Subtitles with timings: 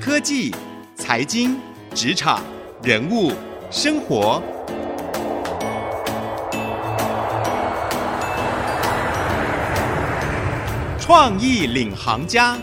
[0.00, 0.50] 科技、
[0.96, 1.60] 财经、
[1.94, 2.42] 职场、
[2.82, 3.32] 人物、
[3.70, 4.42] 生活，
[10.98, 12.56] 创意领航家。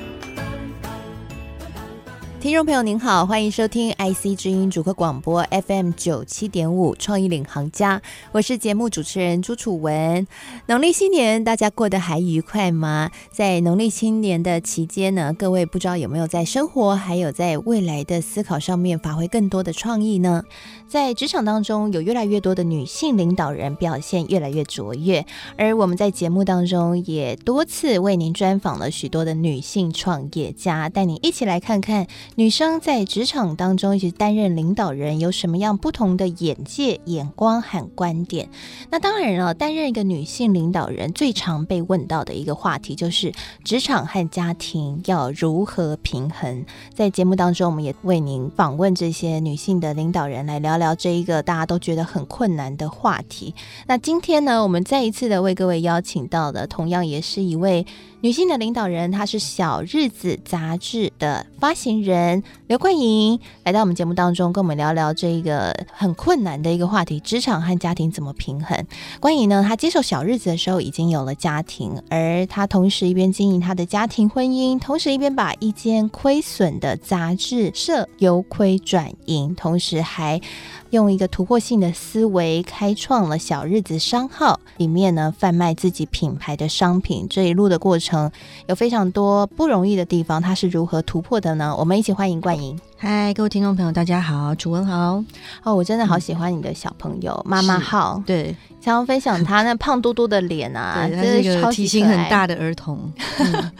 [2.40, 8.00] 听众朋友您好，欢迎收听 IC 之音主客广播 FM 九七点五创意领航家，
[8.32, 10.26] 我是节目主持人朱楚文。
[10.68, 13.10] 农历新年大家过得还愉快吗？
[13.32, 20.44] 在农历新年的期间呢，各位不知道有没有在生活还有在未来的思考上面发挥更多的创意呢？
[20.88, 25.26] 在职场当中，有越来越多的女性领导人表现越来越卓越，
[25.58, 32.08] 而我们在节目当中也多次为您专访了许多的女性创业家，带你一起来看看。
[32.36, 38.50] 女生在职场当中一直担任领导人，有什么样不同的眼界、眼光和观点？
[38.90, 43.34] 那当然了，担任一个女性领导人，最常被问到的一个话题就是
[43.66, 46.66] 职场和家庭要如何平衡。
[46.94, 53.54] 在节目当中，我们也为您访问这些女性的领导人，来聊聊这一个大家都觉得很困难的话题。
[53.88, 57.86] 那今天呢，我们再一次的为各位邀请到的，同样也是一位。
[58.20, 68.88] 女性的领导人，她是《小日子》杂志的发行人刘冠莹，来到我们节目当中，跟我们聊聊这一个很困难的一个话题：职场和家庭怎么平衡。
[69.20, 80.42] 冠莹呢，她接手《小日子》的时候已经有了家庭，而她同时一边经营她的家庭婚姻，同时一边把一间亏损的杂志社由亏转盈，同时还。
[80.90, 87.28] 用一个突破性的思维，开创了小日子商号，里面呢贩卖自己品牌的商品。
[87.30, 88.32] 这一路的过程
[88.68, 91.76] 有非常多不容易的地方，他是如何突破的呢？
[91.78, 92.80] 我们一起欢迎冠莹。
[93.00, 95.24] 嗨，各位听众朋友，大家好，楚文豪。
[95.62, 103.00] 哦，我真的好喜欢你的小朋友妈妈号，对，想要分享他那胖嘟嘟的脸啊，他是一个体型很大的儿童。
[103.38, 103.72] 嗯、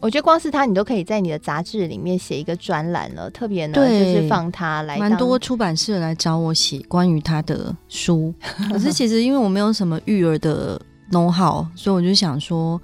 [0.00, 3.28] 我觉得光是他，你都可以在你的杂志里面写一个专栏了。
[3.30, 8.32] 特别呢，就是放他来，蛮多出版社来找我写关于他的书。
[8.70, 10.80] 可是其实因为我没有什么育儿的
[11.10, 12.80] know-how，所以我就想说。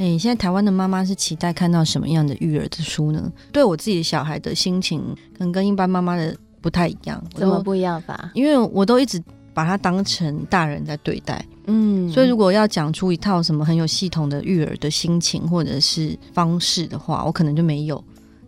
[0.00, 3.30] 哎、欸，现在台湾的妈妈是期待看到什么样的育儿的书呢？
[3.52, 4.98] 对我自己的小孩的心情，
[5.36, 7.22] 可能跟一般妈妈的不太一样。
[7.34, 8.30] 怎么不一样法？
[8.32, 9.22] 因为我都一直
[9.52, 18.02] 把他当成大人在对待，嗯，所以如果要讲出一套什么很有系统的育儿的心情或者是方式的话，我可能就没有。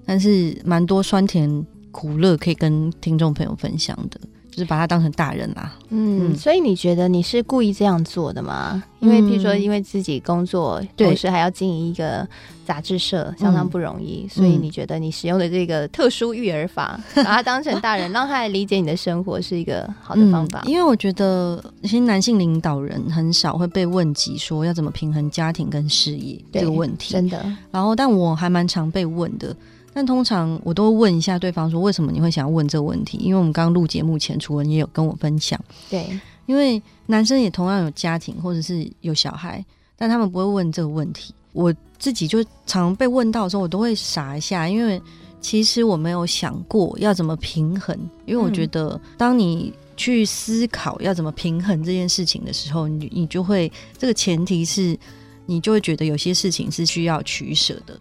[0.06, 4.18] 但是蛮多酸甜苦乐可以跟听众朋友分享的。
[4.52, 8.84] 就是把他当成大人啦，嗯，嗯，所以你觉得你是故意这样做的吗？
[9.00, 12.28] 因为譬如说，因为自己工作，嗯、同时还要经营一个
[12.66, 20.60] 杂志社，相当不容易，嗯，所以你觉得你使用的这个特殊育儿法，嗯， 把他当成大人，让他来理解你的生活，是一个好的方法。
[20.66, 27.42] 嗯、因为我觉得，其实男性领导人很少会被问及说要怎么平衡家庭跟事业这个问题，真的。
[27.70, 29.56] 然后，但我还蛮常被问的。
[29.94, 33.18] 但通常我都会问一下对方说，为什么你会想要问这个问题？
[33.18, 35.60] 因为我们刚刚录节目前，楚文也有跟我分享。
[35.90, 39.64] 对，因为男生也同样有家庭或者是有小孩，
[39.96, 41.34] 但他们不会问这个问题。
[41.52, 45.00] 我自己就常被问到的时候，我都会傻一下，因为
[45.42, 47.94] 其实我没有想过要怎么平衡。
[48.24, 54.98] 因为我觉得，当你去思考要怎么平衡这件事情的时候，你你就会这个前提是
[55.44, 58.00] 你就会觉得有些事情是需要取舍的。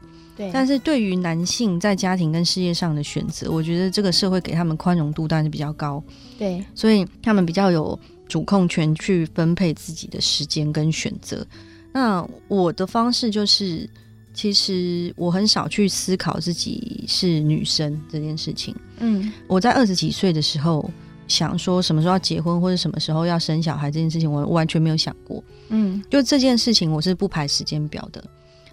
[0.51, 6.03] 但是对于男性在家庭跟事业上的选择，我觉得这个社会给他们宽容度当然是比较高，
[6.39, 11.45] 对，所以他们比较有主控权去分配自己的时间跟选择。
[11.93, 13.87] 那我的方式就是，
[14.33, 18.75] 其实我很少去思考自己是女生这件事情。
[18.99, 20.89] 嗯，我在二十几岁的时候
[21.27, 25.43] 想说什么时候要结婚或者什么时候要生小孩这件事情，我完全没有想过。
[25.69, 28.23] 嗯，就这件事情我是不排时间表的。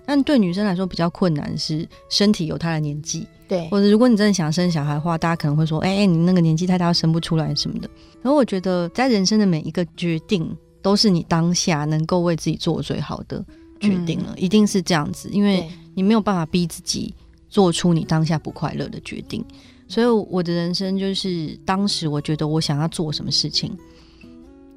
[0.08, 7.90] 但对女生来说比较困难是身体有她的年纪，对，或者如果你真的想生小孩的话，大家可能会说，哎、欸，你那个年纪太大，生不出来什么的。
[8.22, 13.44] 然后我觉得，在人生的每一个决定，都是你当下能够为自己做最好的
[13.80, 17.14] 决定了，嗯，一定是这样子，因为你没有办法逼自己
[17.50, 19.44] 做出你当下不快乐的决定。
[19.88, 23.76] 所以我的人生就是，当时我觉得我想要做什么事情，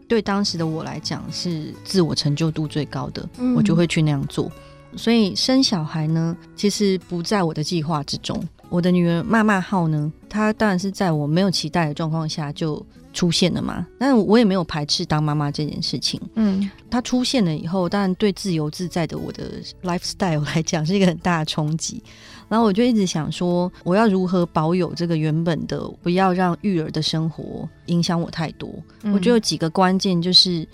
[0.09, 4.51] 对当时的我来讲是自我成就度最高的，嗯，我就会去那样做。
[4.95, 8.41] 所以生小孩呢，其实不在我的计划之中。
[8.69, 13.85] 我的女儿骂骂号呢，她当然是在我没有期待的状况下就出现了嘛。
[13.99, 16.19] 但我也没有排斥当妈妈这件事情。
[16.35, 22.01] 嗯，她出现了以后，当然对自由自在的我的 lifestyle 来讲是一个很大的冲击。
[22.47, 28.69] 然后我就一直想说，我要如何保有这个原本的，不要让育儿的生活影响我太多。
[29.03, 29.13] 嗯。
[29.13, 30.67] 我觉得有几个关键就是。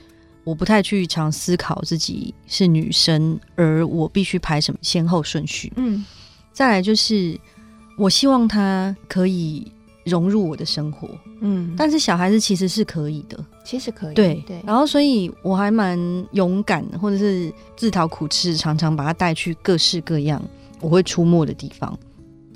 [0.48, 5.74] 我不太去常思考自己是女生，而我必须排什么先后顺序。
[5.76, 6.06] 嗯，
[6.54, 7.38] 再来就是
[7.98, 9.70] 我希望他可以
[10.06, 11.10] 融入我的生活，
[11.42, 14.62] 嗯，但是小孩子其实是可以的，其实可以，对对。
[14.66, 16.00] 然后，所以我还蛮
[16.32, 20.42] 勇敢，或者是自讨苦吃，常常把他带去各式各样
[20.80, 22.00] 我会出没的地方。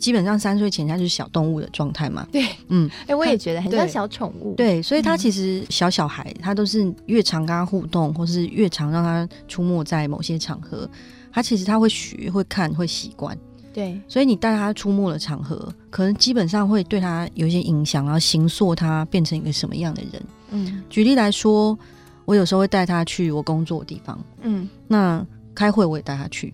[0.02, 10.90] 基本上三岁前他就是小动物的状态嘛，对，嗯，哎、欸，我也觉得很像小宠物，对，所以他其实小小孩，他都是越常跟他互动，或是越常让他出没在某些场合，
[11.32, 13.38] 他其实他会学、会看、会习惯，
[13.72, 20.22] 对，所以你带他出没的场合，可能基本上会对他有一些影响，然后形塑他变成一个什么样的人。
[20.50, 21.78] 嗯，举例来说，
[22.26, 25.24] 我有时候会带他去我工作的地方，嗯，那
[25.54, 26.52] 开会我也带他去，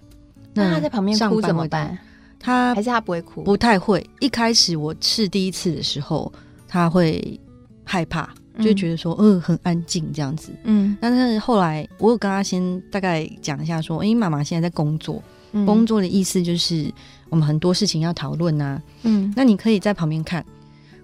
[0.54, 1.98] 那他在旁边哭怎么办？
[2.40, 4.06] 他还是他不会哭，不太会。
[4.20, 6.32] 一开始我试第一次的时候，
[6.68, 7.40] 他会
[7.84, 8.30] 害怕，
[8.60, 10.52] 就觉得说，嗯、呃，很安静这样子。
[10.64, 16.92] 嗯，但是后来我有跟他先大概讲一下，说，哎，妈妈现在在工作，嗯、工作的意思就是
[17.30, 18.82] 我们很多事情要讨论啊。
[19.04, 20.46] 嗯，那你可以在旁边看，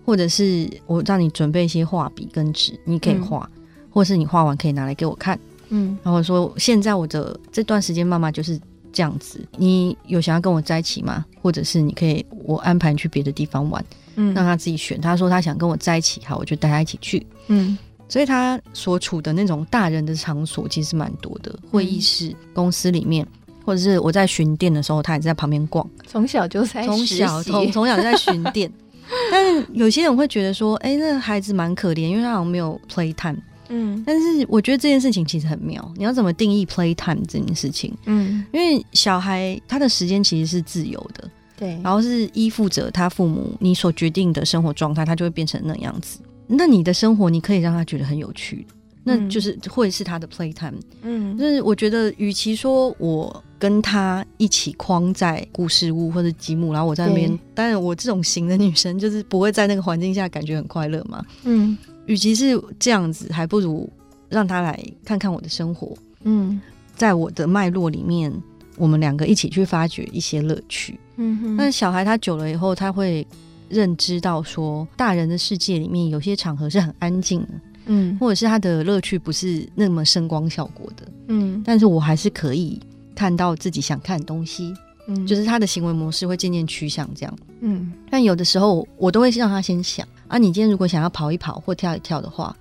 [0.05, 5.37] 或者是我让你准备一些画笔跟纸，你可以画，嗯、或者是你画完可以拿来给我看。
[5.69, 8.59] 嗯，然后说现在我的这段时间，妈妈就是。
[8.93, 11.25] 这样子，你有想要跟我在一起吗？
[11.41, 13.83] 或者是你可以我安排你去别的地方玩，
[14.15, 15.01] 嗯，让他自己选。
[15.01, 17.77] 他说他想跟我在一起，好，我就带他一起去，嗯。
[18.09, 23.25] 所以他所处的那种大人的场所其实蛮多的，会议室、嗯、公司里面，
[23.65, 25.89] 或者是我在巡店的时候，他也在旁边逛。
[26.05, 28.71] 从小就在从小从从小就在巡店，
[29.31, 33.41] 但是有些人会觉得说，哎、欸，那个孩子蛮可怜，因为他好像没有 play time。
[33.75, 35.91] 嗯，但是我觉得这件事情其实很妙。
[35.95, 37.91] 你要怎么定义 playtime 这件事情？
[38.05, 41.27] 嗯，因为小孩他的时间其实是自由的，
[41.57, 46.19] 对，然后是依附着他父母你所决定的生活状态，他就会变成那样子。
[46.45, 48.67] 那你的生活你可以让他觉得很有趣，
[49.03, 50.79] 那就是会是他的 playtime。
[51.01, 61.25] 嗯，就是我觉得，与其说我跟他一起框在故事屋或者积木，然后我在那边，当然我这种型的女生就是不会在那个环境下感觉很快乐嘛。
[61.43, 61.75] 嗯。
[62.05, 63.89] 与其是这样子，还不如
[64.29, 65.95] 让他来看看我的生活。
[66.23, 66.59] 嗯，
[66.95, 68.31] 在我的脉络里面，
[68.77, 70.99] 我们两个一起去发掘一些乐趣。
[71.17, 73.25] 嗯哼，那小孩他久了以后，他会
[73.69, 77.49] 认知到说，大人的世界里面有些场合是很安静的。
[77.85, 81.05] 嗯，或者是他的乐趣不是那么声光效果的。
[81.27, 82.79] 嗯，但是我还是可以
[83.13, 84.73] 看到自己想看的东西。
[85.07, 87.37] 嗯，就是他的行为模式会渐渐趋向这样。
[87.61, 90.07] 嗯，但有的时候我都会让他先想。
[90.27, 92.55] 啊，你今天如果想要跑一跑或跳一跳的话，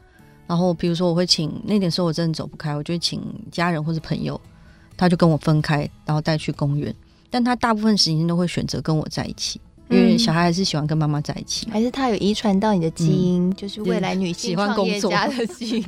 [0.47, 4.39] 然后比如说我会请那点时候我真的走不开，我就会请家人或者朋友，
[4.97, 6.95] 他就跟我分开，然后带去公园。
[7.31, 9.59] 但他大部分时间都会选择跟我在一起，
[9.93, 11.69] 因为小孩还是喜欢跟妈妈在一起。
[11.71, 15.83] 还是他有遗传到你的基因，嗯、就是未来女性喜欢工作的基因。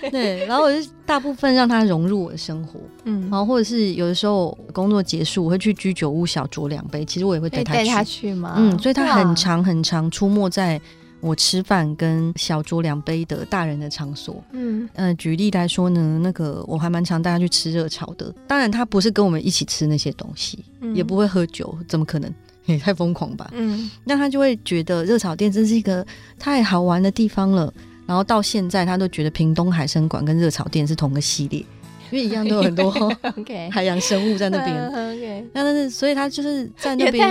[0.00, 7.78] 对 对，然后我就大部分让他融入我的生活，嗯，然后或者是有的时候工作结束，我会去居酒屋小酌两杯，其实我也会带他去。
[7.78, 8.54] 带他去吗？
[8.56, 10.80] 嗯，所以他很常很常出没在。
[11.24, 18.34] 我吃饭跟小酌两杯的大人的场所，嗯呃，举例来说呢，那个我还蛮常带他去吃热炒的。
[18.48, 22.28] 当然，他不是跟我们一起吃那些东西，嗯、也不会喝酒，怎么可能？
[22.66, 23.50] 也太疯狂吧？
[23.52, 26.04] 嗯， 那他就会觉得热炒店真是一个
[26.38, 27.72] 太好玩的地方了。
[28.06, 31.64] 然后到现在，他都觉得屏东海生馆跟热炒店是同个系列。
[32.10, 32.92] 因为一样都有很多
[33.72, 37.26] 海洋生物在那边，那但是所以他就是在那边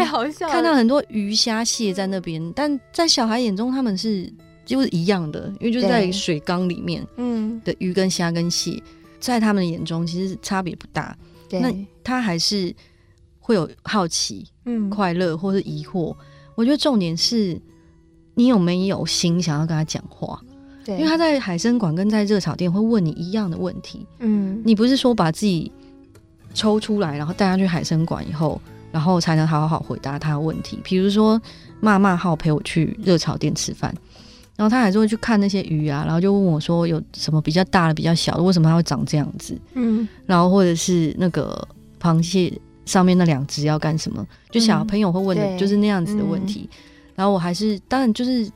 [0.50, 4.24] 看到很多鱼虾蟹在那边，但在小孩眼中他们是
[4.66, 8.82] 几乎是一样的，因为就是在水缸里面，嗯，的鱼跟虾跟蟹，
[9.20, 11.16] 在他们的眼中其实差别不大。
[11.52, 11.72] 那
[12.04, 12.74] 他还是
[13.42, 16.16] 会有好奇、嗯，快乐或是疑惑。
[16.56, 17.60] 我觉得重点是
[18.36, 20.40] 你有没有心想要跟他讲话。
[20.86, 25.72] 对，因为他在海参馆跟在热炒店会问你一样的问题，嗯，你不是说把自己
[26.54, 28.60] 抽出来，然后带他去海参馆以后，
[28.92, 30.80] 然后才能好好回答他的问题。
[30.84, 31.40] 比如说，
[31.80, 33.94] 骂骂号陪我去热炒店吃饭，
[34.56, 39.56] 然后他还是会去看那些鱼啊，然后就问我说有什么比较大的、比较小的，为什么它会长这样子？
[39.76, 41.68] 嗯，然后或者是那个
[42.02, 42.52] 螃蟹
[42.92, 44.28] 上面那两只要干什么？
[44.50, 46.70] 就小朋友会问的就是那样子的问题。
[46.74, 46.78] 嗯、
[47.16, 48.52] 然后我还是当然就是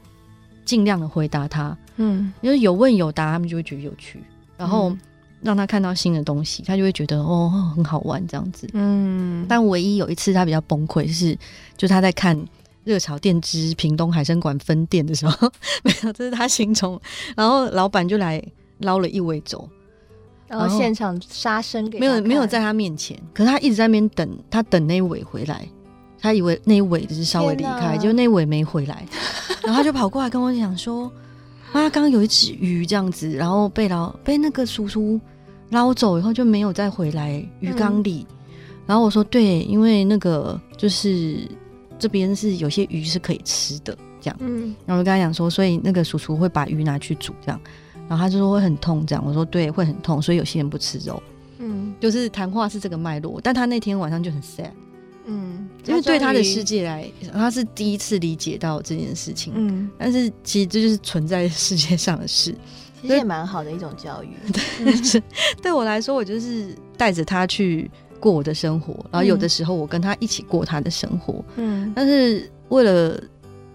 [0.65, 1.77] 尽量的回答他。
[1.95, 4.19] 嗯，因为有问有答，他们就会觉得有趣，
[4.57, 4.93] 然后
[5.41, 8.67] 让他看到新的东西，他就会觉得哦很好玩这样子。
[8.73, 11.37] 嗯，但唯一有一次他比较崩溃是，
[11.77, 12.37] 就他在看
[12.83, 15.49] 热炒店之屏东海参馆分店的时候，
[15.83, 16.99] 没有，这是他心中，
[17.37, 18.43] 然后老板就来
[18.79, 19.69] 捞了一尾走，
[20.47, 25.67] 然后现场杀生给没有没有在他面前，可是他一直在那边等，他等那一尾回来，
[26.19, 29.05] 他以为那一尾只是稍微离开，就那一尾没回来，
[29.63, 31.11] 然后他就跑过来跟我讲说。
[31.73, 35.19] 妈刚刚有一只鱼这样子，然后被捞被那个叔叔
[35.71, 38.25] 捞走以后就没有再回来鱼缸里。
[38.29, 38.35] 嗯、
[38.85, 41.37] 然后我说对，因为那个就是
[41.99, 44.37] 这边是有些鱼是可以吃的，这样。
[44.39, 47.59] 嗯，然后我就跟他讲说，所以那个叔叔会把鱼拿去煮，这样。
[48.07, 49.23] 然后他就说会很痛，这样。
[49.25, 51.21] 我说对，会很痛，所以有些人不吃肉。
[51.59, 54.71] 嗯，就是谈话是这个脉络，但他那天晚上就很 sad。
[55.27, 59.53] 嗯，因为对他的世界来，他是第一次理解到这件事情。
[59.55, 62.53] 嗯，但是其实这就是存在世界上的事，
[63.01, 64.29] 其实也蛮好的一种教育。
[64.53, 65.23] 对，
[65.63, 71.43] 对我来说，我就是带着他去过我的生活，然后有的时候我跟他一起过他的生活。
[71.55, 73.19] 嗯，但是为了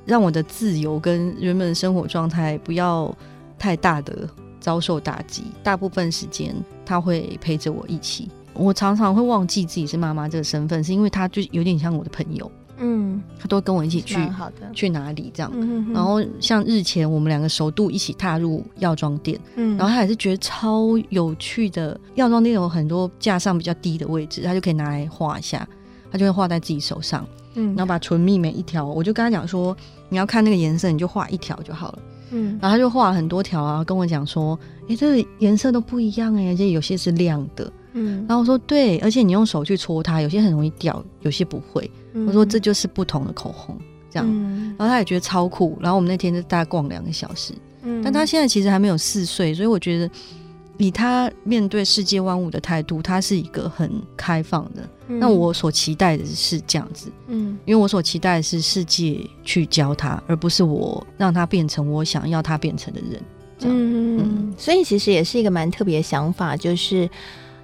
[0.04, 3.12] 让我的自由跟原本的生活状态不要
[3.60, 6.52] 太大的遭受打击，大部分时间
[6.84, 8.28] 他会陪着我一起。
[8.54, 15.50] 我常常会忘记自己是妈妈这个身份，是因为他就有点像我的朋友，嗯，他都跟我一起去，好的，去哪里这样。
[15.54, 21.98] 嗯、然后像日前我们两个首度一起踏入药妆店，嗯，然后他也是觉得超有趣的。
[22.16, 25.66] 药妆店有很多架上比较低的位置，他就可以拿来画一下，
[26.10, 27.24] 他就会画在自己手上，
[27.54, 29.74] 嗯，然后把唇蜜每一条，我就跟他讲说，
[30.08, 31.98] 你要看那个颜色，你就画一条就好了，
[32.30, 34.58] 嗯，然后他就画了很多条啊，跟我讲说，
[34.88, 37.72] 哎，这个颜色都不一样哎，而且有些是亮的。
[37.92, 41.90] 嗯，然后我说对，而且你用手去搓它，有些很容易掉，有些不会。
[42.12, 43.76] 嗯、我说这就是不同的口红，
[44.08, 44.26] 这样。
[44.28, 45.76] 嗯、然后他也觉得超酷。
[45.80, 47.52] 然后我们那天就大概逛两个小时。
[47.82, 50.10] 嗯，但他现在其实还没有四岁，所以我觉得
[50.80, 54.82] 以他面对世界万物的态度，他是一个很开放的。
[55.08, 63.22] 嗯、那我所期待的是这样子，嗯，因为我所期待的是世界去教他，而不是我让他变成我想要他变成的人。
[63.58, 67.08] 这样，嗯，嗯，所以其实也是一个蛮特别的想法，就是。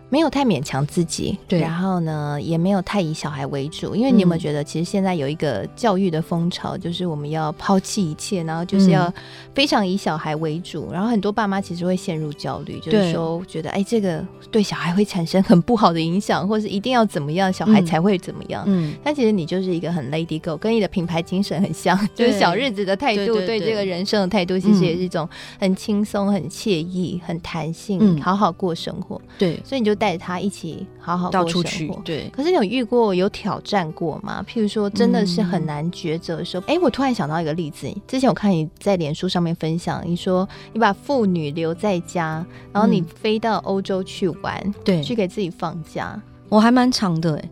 [0.09, 9.13] 没有太勉强自己，对，然后呢，也没有太以小孩为主，因为你有没有觉得，其实现在有一个教育的风潮，就是我们要抛弃一切，然后就是要
[9.53, 18.63] 非常以小孩为主，然后很多爸妈其实会陷入焦虑，就是说觉得，哎，这个对小孩会产生很不好的影响，或是一定要怎么样，小孩才会怎么样。
[18.69, 29.21] 嗯，但其实你就是一个很 Lady Go，跟你的品牌精神很像，就是小日子的态度，对这个人生的态度，其实也是一种很轻松、很惬意、很弹性，好好过生活。
[29.37, 29.97] 对，所以你就。
[29.97, 31.91] 带着他一起好好过生活，到处去。
[32.05, 34.45] 对，可是你有遇过有挑战过吗？
[34.49, 36.63] 譬如说，真的是很难抉择的时候。
[36.67, 46.21] 哎、嗯欸，我突然想到一个例子，之前我看你在脸书上面分享，你说你把妇女留在家，然后你飞到欧洲去玩，对、嗯，去给自己放假。
[46.49, 47.51] 我还蛮长的哎，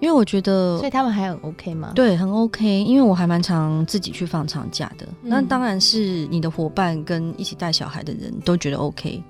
[0.00, 1.92] 因为我觉得，所以他们还很 OK 吗？
[1.94, 5.06] 对，很 OK，因为我还蛮常自己去放长假的。
[5.22, 9.22] 那、嗯、当然是你的伙伴跟一起带小孩的人都觉得 OK。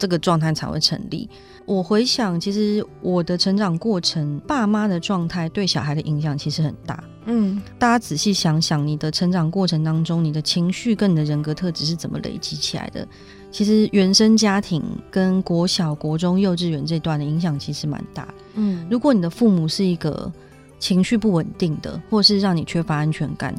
[0.00, 1.28] 这个状态才会成立。
[1.66, 7.04] 我回想，其实我的成长过程，爸妈的状态对小孩的影响其实很大。
[7.26, 13.06] 嗯，大家仔细想想，你的成长过程当中，你的情绪跟你的人格特质是怎么累积起来的？
[13.52, 18.26] 其实原生家庭跟国小、国中、幼稚园这段的影响其实蛮大。
[18.54, 20.32] 嗯，如果你的父母是一个
[20.78, 23.54] 情绪不稳定的，或是让你缺乏安全感，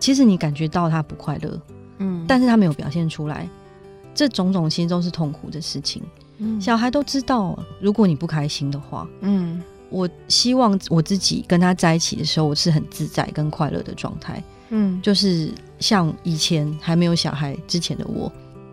[0.00, 1.60] 其实你感觉到他不快乐。
[1.98, 3.48] 嗯，但是他没有表现出来。
[4.14, 6.02] 这种种其实都是痛苦的事情，
[6.38, 7.58] 嗯，小孩都知道。
[7.80, 18.32] 如果你不开心的话，嗯，我希望我自己跟他在一起的时候，我是很自在跟快乐的状态，嗯，就是像以前还没有小孩之前的我，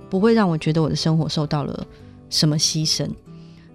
[0.09, 1.85] 不会让我觉得我的生活受到了
[2.29, 3.09] 什么牺牲，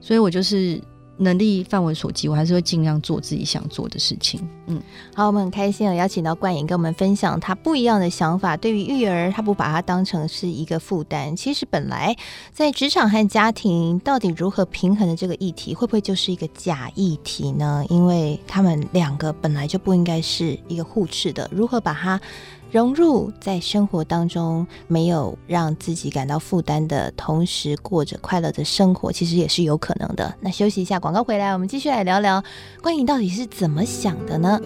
[0.01, 0.81] 所以我就是。
[1.19, 4.41] 能力范围所及，我还是会尽量做自己想做的事情。
[4.67, 4.81] 嗯，
[5.15, 8.57] 好，我们很开心啊邀请到冠颖跟我们分享他不一样的想法。
[8.57, 11.35] 对于育儿，他不把它当成是一个负担。
[11.37, 12.17] 其实本来
[12.53, 17.85] 在职场和家庭到底如何平衡的这个议题，会不会就是一个假议题呢？
[17.89, 21.49] 因为他们两个本来就不应该是一个互斥的。
[21.53, 22.21] 如何把它
[22.77, 30.35] 融入在生活当中，没有让自己感到负担的同时，过着快乐的生活，其实也是有可能的。
[30.41, 32.45] 那休息一下，广告回来，我们继续来聊聊
[32.83, 34.61] 关颖到底是怎么想的呢？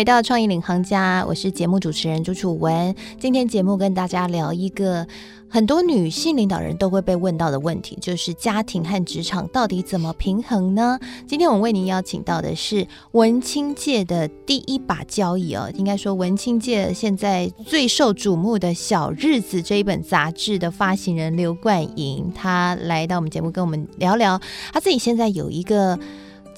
[0.00, 2.94] 回到创意领航家，我是节目主持人朱楚文。
[3.18, 5.06] 今天节目跟大家聊一个
[5.46, 10.98] 很多女性领导人都会被问到的问题，就是家庭和职场到底怎么平衡呢？
[11.26, 24.40] 今天我们为您邀请到的是文青界的第一把交椅哦，应该说文青界现在最受瞩目的小日子这一本杂志的发行人刘冠莹，她来到我们节目跟我们聊聊，
[24.72, 25.98] 她自己现在有一个。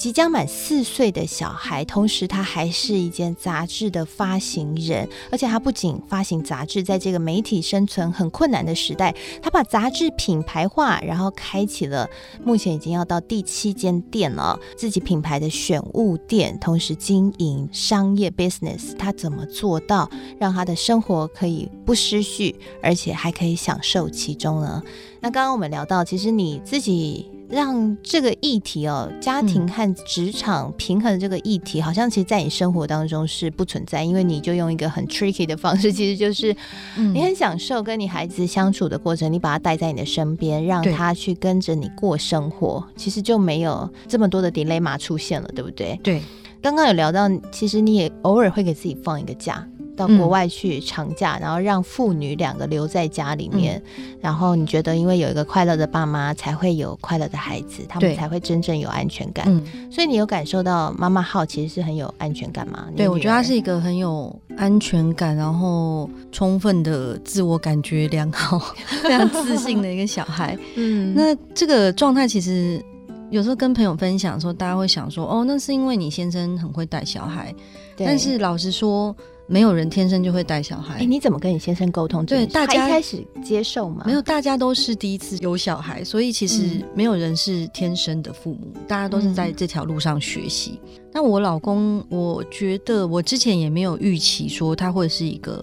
[0.02, 12.10] 即将满四岁的小孩，同时他还是一间杂志的发行人，而且他不仅发行杂志，在这个媒体生存很困难的时代，他把杂志品牌化，然后开启了
[12.44, 24.82] 目前已经要到第七间店了，自己品牌的选物店，同时经营商业 business，他怎么做到让他的生活可以不失序，而且还可以享受其中呢？
[25.20, 27.30] 那刚刚我们聊到，其实你自己。
[27.52, 36.56] 让这个议题哦，家庭和职场平衡这个议题，嗯、好像其实，在你生活当中是不存在，因为你就用一个很 tricky 的方式，其实就是
[36.96, 46.00] 你很享受跟你孩子相处的过程，你把他带在你的身边，让他去跟着你过生活，其实就没有这么多的 dilemma 出现了，对不对？
[46.02, 46.22] 对。
[46.62, 49.66] 刚刚有聊到，其实你也偶尔会给自己放一个假。
[50.06, 59.46] 到国外去长假，嗯、然后让父女两个留在家里面，嗯、然后你觉得，因为有一个快乐的爸妈，才会有快乐的孩子，他们才会真正有安全感。
[59.48, 62.86] 嗯、所以你有感受到妈妈号其实是很有安全感吗？
[62.96, 68.58] 对，我觉得他是一个很有安全感，然后充分的自我感觉良好、
[69.02, 70.58] 非常自信的一个小孩。
[70.76, 72.82] 嗯，那这个状态其实
[73.30, 77.54] 有时候跟朋友分享说，大家会想说，哦，那是因为你先生很会带小孩。
[77.96, 79.14] 但是老实说。
[79.52, 81.00] 没有人天生就会带小孩。
[81.00, 82.24] 哎，你怎么跟你先生沟通？
[82.24, 84.02] 对，大家一开始接受吗？
[84.06, 90.80] 没有，大家都是第一次有小孩，所以其实没有人是天生的父母，嗯、大家都是在这条路上学习。
[91.12, 95.62] 那、嗯、我老公，我觉得我之前也没有预期说他会是一个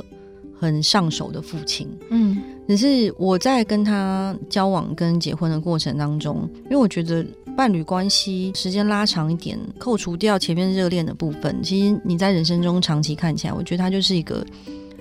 [0.60, 1.90] 很上手的父亲。
[2.12, 7.26] 嗯，只是我在跟他交往跟结婚的过程当中，因为我觉得。
[7.60, 14.42] 伴侣关系时间拉长一点，扣除掉前面热恋的部分，其实你在人生中长期看起来，我觉得他就是一个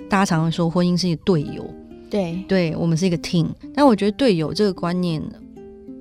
[0.09, 1.65] 大家常常说婚姻是一个队友，
[2.09, 3.47] 对，对我们是一个 team。
[3.73, 5.23] 但我觉得队友这个观念，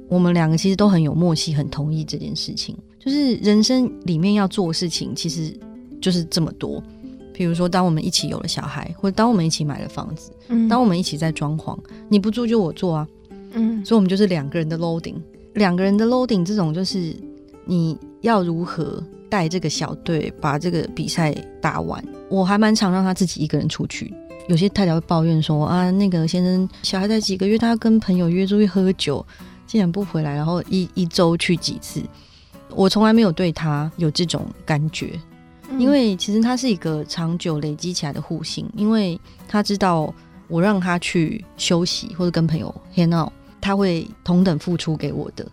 [0.08, 2.76] 我们两个其实都很有默契，很同意这件事情。
[2.98, 5.56] 就是人生里面要做事情，其实
[6.00, 6.82] 就是这么多。
[7.32, 13.08] 比如说，当我们一起有了小孩，或者当我们一起买了房子，嗯，当我们一起在装潢，你不住就我做啊，
[13.52, 15.14] 嗯，所以我们就是两个人的 loading。
[15.58, 17.14] 两个人的 loading 这种就是
[17.66, 22.02] 你要如何带这个小队把这个比赛打完。
[22.30, 24.14] 我还蛮常让他自己一个人出去。
[24.48, 29.24] 有些太太会抱怨说啊，那个先生小孩才几个月，他要跟朋友约出去喝酒，
[29.66, 32.02] 竟然不回来，然后一一周去几次。
[32.74, 35.18] 我从来没有对他有这种感觉，
[35.78, 40.14] 因为其实他是一个长久累积起来的互信，因为他知道
[40.48, 43.32] 我让他去休息或者跟朋友 hang out。
[43.60, 45.46] 他会同等付出给我的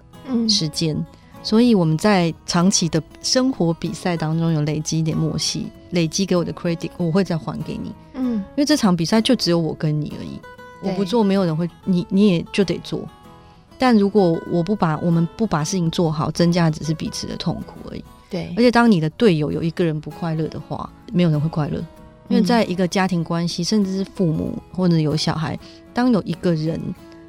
[0.48, 1.06] 时间，嗯、
[1.44, 7.94] 所以我们在长期的生活比赛当中有累积一点默契，累积给我的 credit 我会再还给你。
[8.14, 10.40] 嗯，因为这场比赛就只有我跟你而已，
[10.82, 13.08] 我不做没有人会，你你也就得做。
[13.78, 18.04] 但如果我不把我们不把事情做好，增加的只是彼此的痛苦而已。
[18.30, 21.84] 对，而且当你的队友有一个人不快乐的话，没有人会快乐。
[22.28, 25.60] 因为在一个家庭关系，甚至是父母或者有小孩，
[25.94, 26.82] 当有一个人。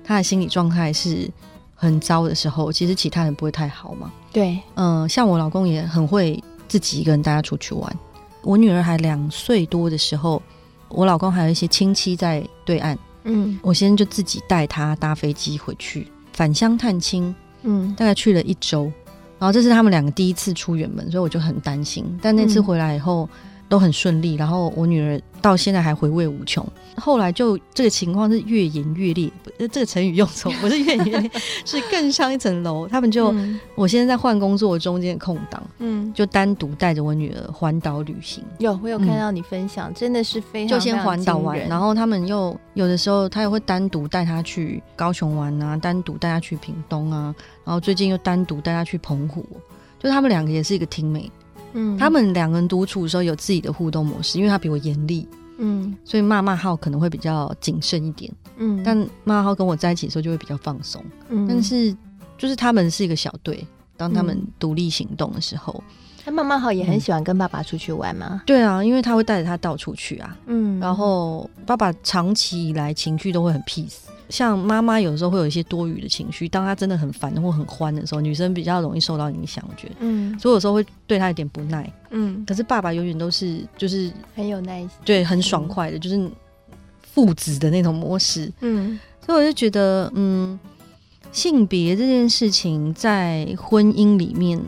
[0.07, 1.29] 他的心理状态是
[1.75, 4.12] 很糟的时候，其实其他人不会太好嘛。
[4.33, 7.99] 对，嗯、呃，像我老公也很会自己一个人带他出去玩。
[8.42, 10.40] 我女儿还两岁多的时候，
[10.88, 18.85] 我老公还有一些亲戚在对岸，嗯，我先就自己带他搭飞机回去返乡探亲，嗯，大概去了一周，
[19.40, 22.07] 然后这是他们两个第一次出远门，所以我就很担心。
[22.23, 23.29] 但那次回来以后。
[23.33, 26.66] 嗯都很顺利，然后我女儿到现在还回味无穷。
[26.96, 29.31] 后来就这个情况是越演越烈，
[29.70, 31.31] 这个成语用错， 不是越演越烈，
[31.64, 32.87] 是更上一层楼。
[32.88, 38.42] 他们就，嗯、我现在在换工作中间的空档，嗯，就单独带着我女儿环岛旅行。
[38.59, 49.44] 有，我有看到你分享，嗯、真的是非常就先环岛玩，然后他们又有的时候他也会单独带她去高雄玩啊，单独带她去屏东啊，然后最近又单独带她去澎湖，
[49.98, 51.31] 就他们两个也是一个 teammate。
[51.72, 61.94] 嗯，他们两个人独处的时候有自己的互动模式，因为他比我严厉，嗯，所以骂骂号可能会比较谨慎一点，嗯，但骂骂号跟我在一起的时候就会比较放松，嗯，但是
[62.38, 65.83] 就是他们是一个小队，当他们独立行动的时候，
[66.24, 68.42] 那骂骂号也很喜欢跟爸爸出去玩吗？
[68.46, 73.96] 对啊，因为他会带着他到处去啊，嗯，然后爸爸长期以来情绪都会很 peace。
[74.28, 86.28] 像妈妈有时候会有一些多余的情绪，当她真的很烦或很欢的时候，女生比较容易受到影响，我觉得，嗯，所以有时候会对她有点不耐，嗯，可是爸爸永远都是就是很有耐心，对，很爽快的，就是
[87.00, 90.58] 父子的那种模式，嗯，所以我就觉得，嗯，
[91.30, 94.60] 性别这件事情在婚姻里面，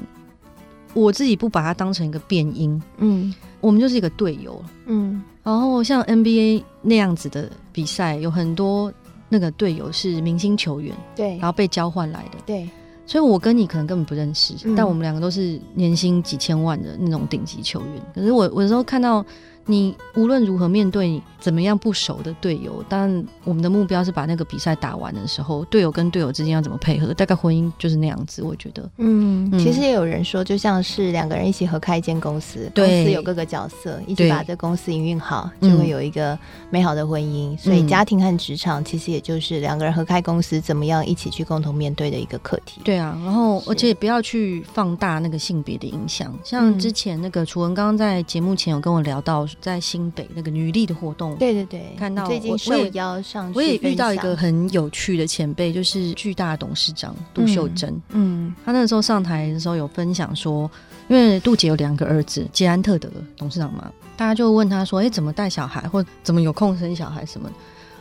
[0.94, 8.92] 我自己不把它当成一个变因，嗯，我们就是一个队友，嗯，然后像 NBA 那样子的比赛有很多。
[9.28, 12.68] 那个队友是明星球员，对，然后被交换来的，对，
[13.06, 18.02] 所以我跟你可能根本不认识，嗯、但我们两个都是年薪几千万的那种顶级球员。
[18.14, 19.24] 可是我，我有时候看到。
[19.70, 27.12] 你无论如何面对怎么样不熟的队友，但我们的目标是把那个比赛打完的时候，队友跟队友之间要怎么配合？
[27.12, 28.90] 大概婚姻就是那样子，我觉得。
[28.96, 36.36] 嗯，其实也有人说，就像是两个人一起合开一间公司，公司有各个角色，一起把这公司营运好，就会有一个
[36.70, 37.52] 美好的婚姻。
[37.52, 42.80] 嗯、所以家庭和职场其实也就是两个人合开公司，怎么样一起去共同面对的一个课题。
[42.82, 49.46] 对啊，然后而且不要去放大那个性别的影响，像之前那个楚文刚刚在节目前有跟我聊到。
[49.60, 58.00] 在新北那个女力的活动，对对对，看到最近受邀上去，我也遇到一个很有趣的前辈，就是巨大董事长杜秀珍。
[58.10, 60.70] 嗯，他那个时候上台的时候有分享说，
[61.08, 67.50] 因为杜姐有两个儿子，捷安特的董事长嘛，大家就问他说：“哎，怎么带小孩，或怎么有空生小孩什么？”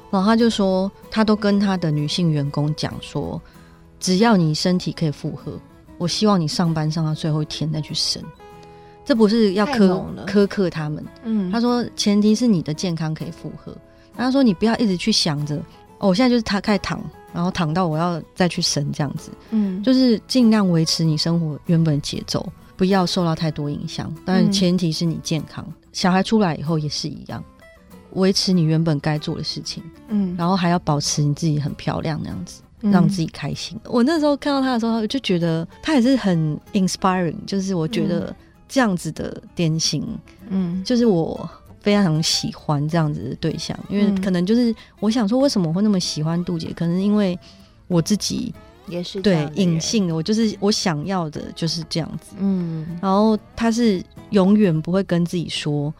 [0.09, 3.41] 然后他就说，他都跟他的女性员工讲说，
[3.99, 5.59] 只要你身体可以负荷，
[5.97, 8.23] 我希望你上班上到最后一天再去生。
[9.07, 13.73] 这不是要苛苛刻他们，嗯，他说前提是你的健康可以负荷。
[14.17, 15.55] 他说你不要一直去想着，
[15.99, 17.01] 哦，我现在就是他开始躺，
[17.33, 24.13] 然后躺到我要再去生这样子，嗯，就是尽量维持你生活原本的节奏，不要受到太多影响。
[24.25, 27.41] 但前提是你健康，嗯，小孩出来以后也是一样，
[28.13, 33.79] 维持你原本该做的事情，嗯，然后还要保持你自己很漂亮那样子，让自己开心。
[33.85, 38.35] 嗯，我那时候看到他的时候，我就觉得他也是很 inspiring，就是我觉得。
[38.67, 40.05] 这样子的典型，
[40.49, 41.49] 嗯，就是我
[41.79, 46.73] 非常喜欢这样子的对象，因为可能就是我想说，为什么我会那么喜欢杜姐？
[46.73, 47.37] 可能因为
[47.87, 48.53] 我自己
[48.87, 52.97] 也是对隐性的，我就是我想要的就是这样子，嗯。
[53.01, 55.93] 然后他是永远不会跟自己说，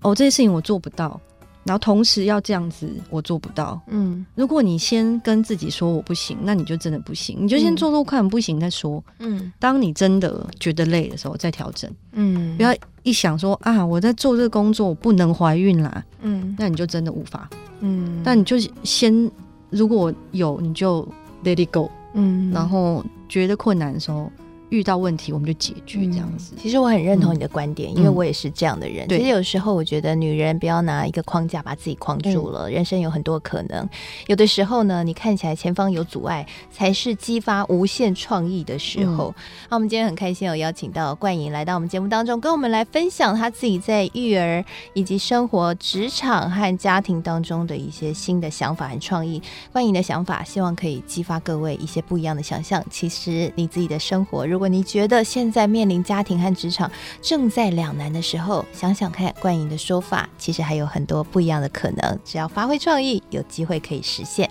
[0.00, 1.20] 哦，这些事情我做不到。
[1.64, 3.80] 然后同时要这样子，我做不到。
[3.86, 7.36] 嗯，如果你先跟自己说我不行，那你就真的不行。
[7.40, 9.02] 你就先做做看，不行再说。
[9.18, 11.90] 嗯，当你真的觉得累的时候再调整。
[12.12, 16.04] 嗯，不要一想说啊，我在做这个工作我不能怀孕啦。
[16.20, 17.48] 嗯，那你就真的无法。
[17.80, 19.30] 嗯，那你就先
[19.70, 21.06] 如果有你就
[21.44, 21.90] let it go。
[22.14, 24.30] 嗯，然后觉得困难的时候。
[24.72, 26.54] 遇到问题我们就解决这样子。
[26.56, 29.06] 嗯，其实我很认同你的观点，嗯，因为我也是这样的人。
[29.06, 33.86] 其实有时候我觉得女人不要拿一个框架把自己框住了，人生有很多可能。
[34.28, 39.34] 有的时候呢，你看起来前方有阻碍，才是激发无限创意的时候。
[39.68, 49.42] 那，嗯，我们今天很开心有邀请到冠颖来到我们节目当中，跟我们来分享她自己在育儿以及生活、职场和家庭当中的一些新的想法和创意。
[49.70, 52.82] 冠颖的想法，希望可以激发各位一些不一样的想象。
[52.90, 56.88] 其实你自己的生活，如果如果你觉得现在面临家庭和职场
[57.20, 62.16] 正在两难的时候，想想看冠颖的说法，其实还有很多不一样的可能。
[62.24, 64.48] 只要发挥创意，有机会可以实现。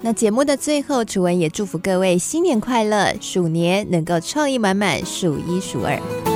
[0.00, 6.31] 那节目的最后，楚文也祝福各位新年快乐，鼠年能够创意满满，数一数二。